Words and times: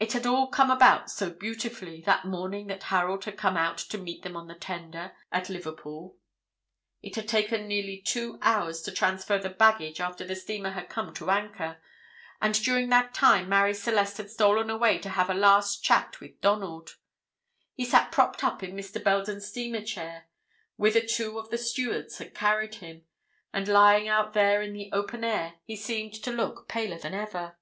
It 0.00 0.14
had 0.14 0.26
all 0.26 0.48
come 0.48 0.68
about 0.68 1.08
so 1.12 1.30
beautifully, 1.30 2.00
that 2.06 2.24
morning 2.24 2.66
that 2.66 2.82
Harold 2.90 3.24
had 3.24 3.38
come 3.38 3.56
out 3.56 3.78
to 3.78 3.96
meet 3.98 4.24
them 4.24 4.36
on 4.36 4.48
the 4.48 4.56
tender, 4.56 5.12
at 5.30 5.48
Liverpool. 5.48 6.16
It 7.02 7.14
had 7.14 7.28
taken 7.28 7.68
nearly 7.68 8.02
two 8.02 8.36
hours 8.42 8.82
to 8.82 8.90
transfer 8.90 9.38
the 9.38 9.48
baggage 9.50 10.00
after 10.00 10.24
the 10.26 10.34
steamer 10.34 10.70
had 10.72 10.88
come 10.88 11.14
to 11.14 11.30
anchor, 11.30 11.80
and 12.42 12.52
during 12.64 12.88
that 12.88 13.14
time 13.14 13.48
Marie 13.48 13.74
Celeste 13.74 14.16
had 14.16 14.28
stolen 14.32 14.70
away 14.70 14.98
to 14.98 15.08
have 15.10 15.30
a 15.30 15.34
last 15.34 15.84
chat 15.84 16.18
with 16.18 16.40
Donald. 16.40 16.96
He 17.74 17.84
sat 17.84 18.10
propped 18.10 18.42
up 18.42 18.60
in 18.64 18.72
Mr. 18.74 19.00
Belden's 19.00 19.46
steamer 19.46 19.82
chair, 19.84 20.26
whither 20.74 21.00
two 21.02 21.38
of 21.38 21.50
the 21.50 21.58
stewards 21.58 22.18
had 22.18 22.34
carried 22.34 22.74
him, 22.74 23.04
and 23.52 23.68
lying 23.68 24.08
out 24.08 24.32
there 24.32 24.62
in 24.62 24.72
the 24.72 24.90
open 24.92 25.22
air, 25.22 25.60
he 25.64 25.76
seemed 25.76 26.14
to 26.24 26.32
look 26.32 26.66
paler 26.66 26.98
than 26.98 27.14
ever. 27.14 27.56